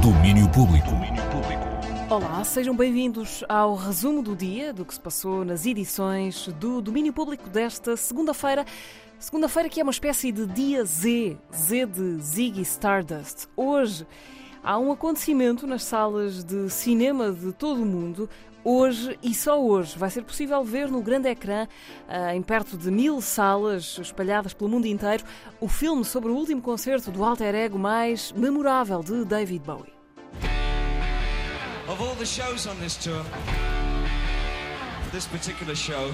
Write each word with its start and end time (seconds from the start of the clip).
Domínio 0.00 0.48
público. 0.50 0.88
Olá, 2.08 2.42
sejam 2.42 2.74
bem-vindos 2.74 3.44
ao 3.50 3.74
resumo 3.74 4.22
do 4.22 4.34
dia 4.34 4.72
do 4.72 4.82
que 4.82 4.94
se 4.94 5.00
passou 5.00 5.44
nas 5.44 5.66
edições 5.66 6.48
do 6.58 6.80
Domínio 6.80 7.12
Público 7.12 7.50
desta 7.50 7.98
segunda-feira. 7.98 8.64
Segunda-feira 9.18 9.68
que 9.68 9.78
é 9.78 9.82
uma 9.82 9.92
espécie 9.92 10.32
de 10.32 10.46
dia 10.46 10.86
Z, 10.86 11.36
Z 11.54 11.84
de 11.84 12.18
Ziggy 12.18 12.62
Stardust. 12.62 13.46
Hoje 13.54 14.06
há 14.64 14.78
um 14.78 14.90
acontecimento 14.90 15.66
nas 15.66 15.84
salas 15.84 16.42
de 16.42 16.70
cinema 16.70 17.30
de 17.30 17.52
todo 17.52 17.82
o 17.82 17.86
mundo. 17.86 18.28
Hoje 18.66 19.18
e 19.22 19.34
só 19.34 19.62
hoje 19.62 19.98
vai 19.98 20.08
ser 20.08 20.22
possível 20.22 20.64
ver 20.64 20.90
no 20.90 21.02
grande 21.02 21.28
ecrã, 21.28 21.68
em 22.32 22.40
perto 22.40 22.78
de 22.78 22.90
mil 22.90 23.20
salas 23.20 23.98
espalhadas 23.98 24.54
pelo 24.54 24.70
mundo 24.70 24.86
inteiro, 24.86 25.22
o 25.60 25.68
filme 25.68 26.02
sobre 26.02 26.30
o 26.30 26.34
último 26.34 26.62
concerto 26.62 27.10
do 27.10 27.22
alter 27.22 27.54
ego 27.54 27.78
mais 27.78 28.32
memorável 28.32 29.02
de 29.02 29.22
David 29.26 29.62
Bowie. 29.66 29.92
Of 31.86 32.00
all 32.00 32.16
the 32.16 32.24
shows 32.24 32.66
on 32.66 32.76
this 32.76 32.96
tour, 32.96 33.22
this 35.12 35.26
particular 35.26 35.76
show 35.76 36.10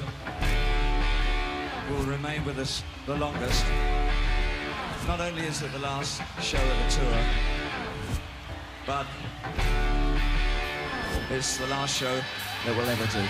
will 1.89 2.05
remain 2.11 2.45
with 2.45 2.59
us 2.59 2.83
the 3.07 3.15
longest. 3.15 3.65
Not 5.07 5.21
only 5.21 5.47
is 5.47 5.63
it 5.63 5.71
the 5.71 5.79
last 5.79 6.21
show 6.43 6.59
of 6.59 6.79
the 6.83 7.01
tour, 7.01 7.60
but 8.87 9.07
it's 11.31 11.59
the 11.59 11.67
last 11.67 11.97
show 11.97 12.21
that 12.65 12.77
we'll 12.77 12.89
ever 12.89 13.07
do. 13.07 13.27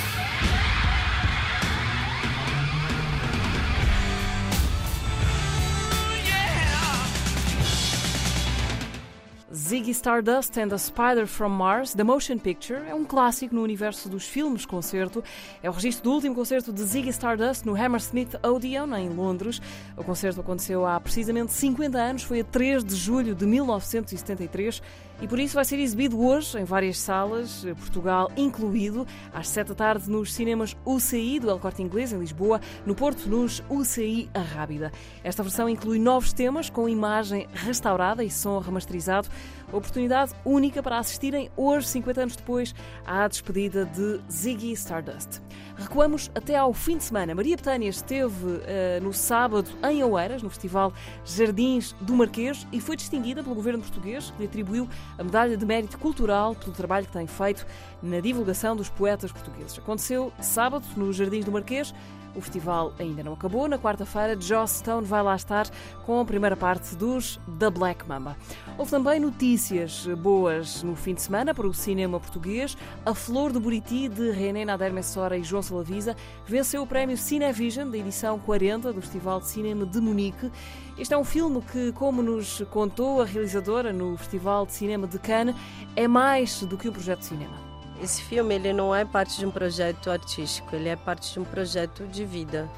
Ziggy 9.71 9.95
Stardust 9.95 10.59
and 10.59 10.69
the 10.69 10.79
Spider 10.79 11.29
from 11.29 11.53
Mars, 11.53 11.95
The 11.95 12.03
Motion 12.03 12.39
Picture, 12.39 12.83
é 12.89 12.95
um 12.95 13.05
clássico 13.05 13.55
no 13.55 13.63
universo 13.63 14.09
dos 14.09 14.25
filmes 14.25 14.67
concerto. 14.67 15.23
É 15.63 15.71
o 15.71 15.73
registro 15.73 16.05
do 16.05 16.13
último 16.13 16.35
concerto 16.35 16.73
de 16.73 16.83
Ziggy 16.83 17.11
Stardust 17.11 17.65
no 17.65 17.77
Hammersmith 17.77 18.35
Odeon, 18.45 18.93
em 18.97 19.09
Londres. 19.09 19.63
O 19.97 20.03
concerto 20.03 20.41
aconteceu 20.41 20.85
há 20.85 20.99
precisamente 20.99 21.53
50 21.53 21.99
anos, 21.99 22.23
foi 22.25 22.41
a 22.41 22.45
3 22.45 22.83
de 22.83 22.97
julho 22.97 23.33
de 23.33 23.47
1973 23.47 24.83
e 25.21 25.29
por 25.29 25.39
isso 25.39 25.55
vai 25.55 25.65
ser 25.65 25.79
exibido 25.79 26.19
hoje 26.25 26.59
em 26.59 26.65
várias 26.65 26.99
salas, 26.99 27.65
Portugal 27.79 28.31
incluído, 28.37 29.07
às 29.33 29.49
7 29.49 29.69
da 29.69 29.75
tarde 29.75 30.11
nos 30.11 30.33
cinemas 30.33 30.75
UCI 30.85 31.39
do 31.41 31.51
El 31.51 31.59
Corte 31.59 31.83
Inglês, 31.83 32.13
em 32.13 32.19
Lisboa, 32.19 32.61
no 32.87 32.95
Porto, 32.95 33.29
nos 33.29 33.63
UCI 33.69 34.31
Arrábida. 34.33 34.91
Esta 35.23 35.43
versão 35.43 35.69
inclui 35.69 35.99
novos 35.99 36.33
temas 36.33 36.71
com 36.71 36.89
imagem 36.89 37.47
restaurada 37.53 38.25
e 38.25 38.31
som 38.31 38.59
remasterizado. 38.61 39.29
Oportunidade 39.73 40.33
única 40.45 40.83
para 40.83 40.99
assistirem 40.99 41.51
hoje, 41.57 41.87
50 41.89 42.23
anos 42.23 42.37
depois, 42.37 42.75
à 43.07 43.29
despedida 43.29 43.85
de 43.85 44.21
Ziggy 44.31 44.73
Stardust. 44.73 45.41
Recuamos 45.77 46.31
até 46.35 46.57
ao 46.57 46.75
fim 46.75 46.99
de 46.99 47.05
semana. 47.05 47.35
Maria 47.35 47.57
Betânia 47.57 47.89
esteve 47.89 48.47
uh, 48.47 48.61
no 49.03 49.13
sábado 49.13 49.71
em 49.89 50.03
Oeiras, 50.03 50.43
no 50.43 50.51
Festival 50.51 50.93
Jardins 51.25 51.95
do 52.01 52.15
Marquês, 52.15 52.67
e 52.73 52.81
foi 52.81 52.97
distinguida 52.97 53.43
pelo 53.43 53.55
governo 53.55 53.81
português, 53.81 54.31
que 54.33 54.41
lhe 54.41 54.47
atribuiu 54.47 54.89
a 55.19 55.25
medalha 55.25 55.57
de 55.57 55.67
mérito 55.67 55.99
cultural 55.99 56.55
pelo 56.55 56.73
trabalho 56.73 57.07
que 57.07 57.13
tem 57.13 57.27
feito 57.27 57.67
na 58.03 58.21
divulgação 58.21 58.75
dos 58.75 58.89
poetas 58.89 59.33
portugueses. 59.33 59.79
Aconteceu 59.79 60.33
sábado 60.41 60.87
no 60.97 61.13
Jardins 61.13 61.45
do 61.45 61.53
Marquês. 61.53 61.95
O 62.35 62.41
festival 62.41 62.93
ainda 62.99 63.23
não 63.23 63.33
acabou. 63.33 63.69
Na 63.69 63.79
quarta-feira, 63.79 64.41
Joss 64.41 64.79
Stone 64.79 65.07
vai 65.07 65.23
lá 65.23 65.35
estar 65.35 65.69
com 66.05 66.21
a 66.21 66.25
primeira 66.25 66.57
parte 66.57 66.95
dos 66.95 67.41
The 67.59 67.71
Black 67.71 68.09
Mamba. 68.09 68.37
Houve 68.79 68.91
também 68.91 69.19
notícias 69.19 70.07
boas 70.19 70.83
no 70.83 70.95
fim 70.95 71.15
de 71.15 71.23
semana 71.23 71.55
para 71.55 71.67
o 71.67 71.75
cinema 71.75 72.21
português. 72.21 72.77
A 73.05 73.15
Flor 73.15 73.53
do 73.53 73.61
Buriti, 73.61 74.09
de 74.09 74.31
René 74.31 74.65
Nader 74.65 74.93
Messora 74.93 75.37
e 75.37 75.43
João 75.43 75.63
Salavisa, 75.63 76.17
venceu 76.47 76.83
o 76.83 76.87
prémio 76.87 77.17
Cinevision 77.17 77.91
da 77.91 77.99
edição 77.99 78.39
40 78.39 78.93
do 78.93 79.01
Festival 79.01 79.41
de 79.41 79.49
Cinema 79.49 79.85
de 79.85 80.01
Munique. 80.01 80.51
Este 80.99 81.15
é 81.15 81.19
um 81.19 81.25
filme 81.25 81.63
que, 81.63 81.93
como 81.93 82.23
nos 82.23 82.63
contou 82.71 83.23
a 83.23 83.25
realizadora 83.25 83.93
no 83.93 84.17
Festival 84.17 84.67
de 84.67 84.73
Cinema 84.73 85.07
de 85.07 85.19
Cannes, 85.19 85.57
é 85.97 86.07
mais 86.07 86.63
do 86.63 86.77
que 86.77 86.89
um 86.89 86.93
projeto 86.93 87.21
de 87.21 87.27
cinema. 87.27 87.70
Esse 88.03 88.23
filme 88.23 88.55
ele 88.55 88.73
não 88.73 88.95
é 88.95 89.05
parte 89.05 89.39
de 89.39 89.45
um 89.45 89.51
projeto 89.51 90.11
artístico, 90.11 90.75
ele 90.75 90.89
é 90.89 90.97
parte 90.97 91.33
de 91.33 91.41
um 91.41 91.45
projeto 91.45 92.07
de 92.07 92.25
vida. 92.25 92.69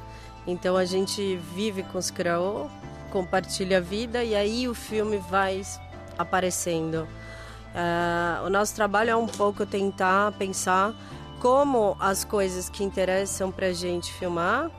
Então 0.45 0.75
a 0.75 0.83
gente 0.83 1.37
vive 1.55 1.83
com 1.83 1.97
os 1.97 2.11
Kraô, 2.11 2.67
compartilha 3.09 3.77
a 3.77 3.81
vida 3.81 4.23
e 4.23 4.35
aí 4.35 4.67
o 4.67 4.73
filme 4.73 5.17
vai 5.29 5.61
aparecendo. 6.17 7.07
Uh, 7.73 8.45
o 8.45 8.49
nosso 8.49 8.75
trabalho 8.75 9.11
é 9.11 9.15
um 9.15 9.27
pouco 9.27 9.65
tentar 9.65 10.33
pensar 10.33 10.93
como 11.39 11.95
as 11.99 12.23
coisas 12.23 12.69
que 12.69 12.83
interessam 12.83 13.51
para 13.51 13.67
a 13.67 13.73
gente 13.73 14.13
filmar 14.13 14.69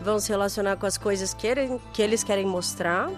vão 0.00 0.18
se 0.20 0.30
relacionar 0.30 0.76
com 0.76 0.86
as 0.86 0.98
coisas 0.98 1.32
que, 1.32 1.46
ele, 1.46 1.80
que 1.92 2.02
eles 2.02 2.22
querem 2.22 2.44
mostrar, 2.44 3.10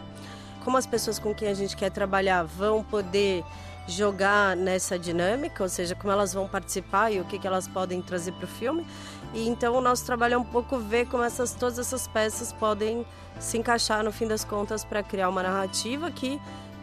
como 0.65 0.77
as 0.77 0.87
pessoas 0.87 1.19
com 1.19 1.35
quem 1.35 1.49
a 1.49 1.55
gente 1.55 1.77
quer 1.77 1.91
trabalhar 1.91 2.45
vão 2.45 2.85
poder 2.85 3.45
jogar 3.89 4.55
nessa 4.55 4.99
dinâmica, 4.99 5.63
ou 5.63 5.69
seja, 5.69 5.95
como 5.95 6.13
elas 6.13 6.35
vão 6.35 6.47
participar 6.47 7.11
e 7.11 7.21
o 7.21 7.25
que, 7.25 7.39
que 7.39 7.47
elas 7.47 7.67
podem 7.67 8.03
trazer 8.03 8.33
para 8.33 8.45
o 8.45 8.49
filme. 8.49 8.87
E 9.33 9.49
então 9.49 9.75
o 9.75 9.81
nosso 9.81 10.05
trabalho 10.05 10.35
é 10.35 10.39
um 10.39 10.45
pouco 10.45 10.79
ver 10.79 11.07
como 11.07 11.25
essas, 11.25 11.55
todas 11.55 11.79
essas 11.79 12.07
peças 12.07 12.53
podem 12.53 13.05
se 13.41 13.57
encaixar 13.57 14.05
no 14.05 14.13
fim 14.13 14.27
das 14.27 14.45
contas 14.45 14.85
para 14.85 15.03
criar 15.03 15.29
uma 15.29 15.43
narrativa 15.43 16.11
que 16.11 16.41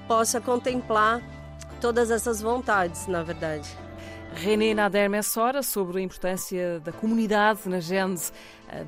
possa 0.08 0.42
contemplar 0.42 1.22
todas 1.80 2.10
essas 2.10 2.42
vontades, 2.42 3.08
na 3.08 3.22
verdade. 3.22 3.85
René 4.36 4.74
Nader 4.74 5.10
Messora 5.10 5.64
sobre 5.64 6.00
a 6.00 6.02
importância 6.02 6.80
da 6.82 6.92
comunidade 6.92 7.70
na 7.70 7.80
gênese 7.80 8.34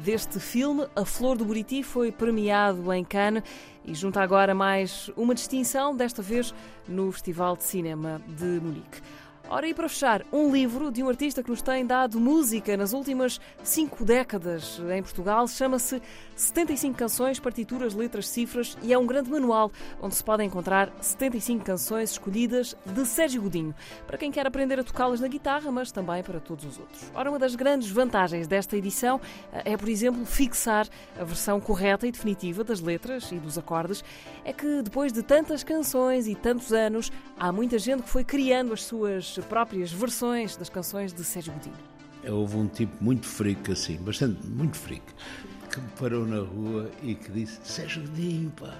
deste 0.03 0.41
filme. 0.41 0.85
A 0.93 1.05
Flor 1.05 1.37
do 1.37 1.45
Buriti 1.45 1.81
foi 1.83 2.11
premiado 2.11 2.91
em 2.91 3.03
Cannes 3.03 3.43
e 3.85 3.95
junta 3.95 4.21
agora 4.21 4.53
mais 4.53 5.09
uma 5.15 5.33
distinção, 5.33 5.95
desta 5.95 6.21
vez 6.21 6.53
no 6.85 7.11
Festival 7.13 7.55
de 7.55 7.63
Cinema 7.63 8.21
de 8.27 8.59
Munique. 8.59 9.01
Ora, 9.49 9.65
e 9.65 9.73
para 9.73 9.87
fechar, 9.87 10.25
um 10.29 10.51
livro 10.51 10.91
de 10.91 11.01
um 11.01 11.07
artista 11.07 11.41
que 11.41 11.49
nos 11.49 11.61
tem 11.61 11.85
dado 11.85 12.19
música 12.19 12.75
nas 12.75 12.91
últimas 12.91 13.39
cinco 13.63 14.03
décadas 14.03 14.81
em 14.93 15.01
Portugal. 15.01 15.47
Chama-se 15.47 16.01
75 16.35 16.97
Canções, 16.97 17.39
Partituras, 17.39 17.93
Letras, 17.93 18.27
Cifras 18.27 18.77
e 18.83 18.91
é 18.91 18.97
um 18.97 19.07
grande 19.07 19.31
manual 19.31 19.71
onde 20.01 20.15
se 20.15 20.23
podem 20.23 20.47
encontrar 20.47 20.91
75 20.99 21.63
canções 21.63 22.11
escolhidas 22.11 22.75
de 22.85 23.05
Sérgio 23.05 23.41
Godinho, 23.41 23.73
para 24.05 24.17
quem 24.17 24.31
quer 24.31 24.45
aprender 24.45 24.81
a 24.81 24.83
tocá-las 24.83 25.21
na 25.21 25.29
guitarra, 25.29 25.71
mas 25.71 25.93
também 25.93 26.21
para 26.21 26.41
todos 26.41 26.65
os 26.65 26.77
outros. 26.77 27.09
Ora, 27.15 27.29
uma 27.29 27.39
das 27.39 27.55
grandes 27.55 27.89
vantagens 27.89 28.47
desta 28.47 28.75
edição 28.75 29.21
é, 29.63 29.77
por 29.77 29.87
exemplo, 29.87 30.25
fixar 30.25 30.89
a 31.17 31.23
versão 31.23 31.61
correta 31.61 32.05
e 32.05 32.11
definitiva 32.11 32.65
das 32.65 32.81
letras 32.81 33.31
e 33.31 33.35
dos 33.35 33.57
acordes. 33.57 34.03
É 34.43 34.51
que 34.51 34.81
depois 34.81 35.13
de 35.13 35.23
tantas 35.23 35.63
canções 35.63 36.27
e 36.27 36.35
tantos 36.35 36.73
anos, 36.73 37.13
há 37.39 37.49
muita 37.49 37.79
gente 37.79 38.03
que 38.03 38.09
foi 38.09 38.25
criando 38.25 38.73
as 38.73 38.83
suas 38.83 39.36
próprias 39.45 39.91
versões 39.91 40.55
das 40.55 40.69
canções 40.69 41.13
de 41.13 41.23
Sérgio 41.23 41.53
Godinho. 41.53 41.75
Houve 42.27 42.57
um 42.57 42.67
tipo 42.67 42.91
muito 43.01 43.25
freak 43.25 43.71
assim, 43.71 43.97
bastante, 43.97 44.45
muito 44.47 44.75
freak, 44.77 45.03
que 45.71 45.79
me 45.79 45.87
parou 45.99 46.25
na 46.25 46.39
rua 46.39 46.89
e 47.01 47.15
que 47.15 47.31
disse: 47.31 47.59
Sérgio 47.63 48.01
Godinho, 48.01 48.49
pá, 48.51 48.73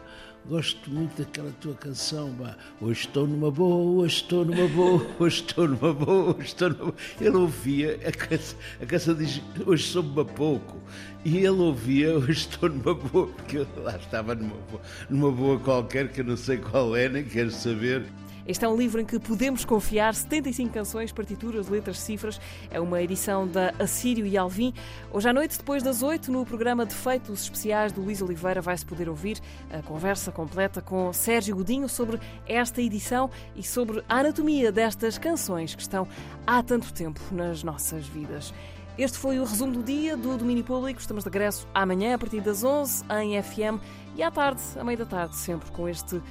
gosto 0.47 0.89
muito 0.89 1.21
daquela 1.21 1.51
tua 1.61 1.73
canção, 1.75 2.33
pá. 2.35 2.57
Hoje 2.81 3.01
estou 3.01 3.27
numa 3.27 3.51
boa, 3.51 4.03
hoje 4.03 4.15
estou 4.15 4.45
numa 4.45 4.67
boa, 4.67 5.05
hoje 5.19 5.41
estou 5.41 5.67
numa 5.67 5.93
boa, 5.93 6.35
hoje 6.35 6.47
estou 6.47 6.69
numa 6.69 6.85
boa. 6.85 6.95
Ele 7.21 7.37
ouvia, 7.37 7.99
a 8.05 8.11
canção, 8.11 8.59
a 8.81 8.85
canção 8.85 9.13
diz: 9.15 9.41
Hoje 9.65 9.83
soube-me 9.83 10.21
a 10.21 10.25
pouco. 10.25 10.77
E 11.23 11.37
ele 11.37 11.49
ouvia, 11.49 12.15
hoje 12.17 12.31
estou 12.31 12.69
numa 12.69 12.93
boa, 12.93 13.27
porque 13.27 13.57
eu 13.57 13.67
lá 13.77 13.95
estava 13.97 14.35
numa 14.35 14.55
boa, 14.55 14.81
numa 15.09 15.31
boa 15.31 15.59
qualquer, 15.59 16.11
que 16.11 16.21
eu 16.21 16.25
não 16.25 16.37
sei 16.37 16.57
qual 16.57 16.95
é, 16.95 17.07
nem 17.07 17.23
quero 17.23 17.51
saber. 17.51 18.05
Este 18.47 18.63
é 18.63 18.69
um 18.69 18.77
livro 18.77 19.01
em 19.01 19.05
que 19.05 19.19
podemos 19.19 19.65
confiar 19.65 20.15
75 20.15 20.73
canções, 20.73 21.11
partituras, 21.11 21.67
letras, 21.67 21.99
cifras. 21.99 22.39
É 22.71 22.79
uma 22.79 23.01
edição 23.01 23.45
da 23.45 23.73
Assírio 23.77 24.25
e 24.25 24.37
Alvim. 24.37 24.73
Hoje 25.11 25.27
à 25.27 25.33
noite, 25.33 25.57
depois 25.57 25.83
das 25.83 26.01
8, 26.01 26.31
no 26.31 26.45
programa 26.45 26.85
Defeitos 26.85 27.41
Especiais 27.41 27.91
do 27.91 28.01
Luís 28.01 28.21
Oliveira, 28.21 28.61
vai-se 28.61 28.85
poder 28.85 29.09
ouvir 29.09 29.41
a 29.69 29.81
conversa 29.81 30.31
completa 30.31 30.81
com 30.81 31.11
Sérgio 31.11 31.57
Godinho 31.57 31.89
sobre 31.89 32.21
esta 32.47 32.81
edição 32.81 33.29
e 33.53 33.61
sobre 33.61 34.01
a 34.07 34.19
anatomia 34.19 34.71
destas 34.71 35.17
canções 35.17 35.75
que 35.75 35.81
estão 35.81 36.07
há 36.45 36.63
tanto 36.63 36.93
tempo 36.93 37.19
nas 37.31 37.63
nossas 37.63 38.07
vidas. 38.07 38.53
Este 38.97 39.17
foi 39.17 39.39
o 39.39 39.43
resumo 39.43 39.73
do 39.73 39.83
dia 39.83 40.15
do 40.15 40.37
Domínio 40.37 40.63
Público. 40.63 41.01
Estamos 41.01 41.25
de 41.25 41.29
regresso 41.29 41.67
amanhã, 41.73 42.15
a 42.15 42.17
partir 42.17 42.39
das 42.39 42.63
11, 42.63 43.03
em 43.21 43.43
FM, 43.43 43.83
e 44.15 44.23
à 44.23 44.31
tarde, 44.31 44.61
à 44.79 44.85
meia 44.85 44.97
da 44.97 45.05
tarde, 45.05 45.35
sempre 45.35 45.69
com 45.71 45.87
este 45.89 46.15
uh, 46.15 46.23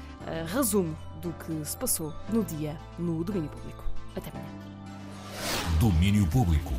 resumo 0.46 0.96
do 1.20 1.32
que 1.32 1.64
se 1.64 1.76
passou 1.76 2.12
no 2.28 2.44
dia 2.44 2.76
no 2.98 3.22
Domínio 3.24 3.50
Público. 3.50 3.84
Até 4.14 4.30
amanhã. 4.30 4.46
Domínio 5.78 6.26
Público. 6.26 6.72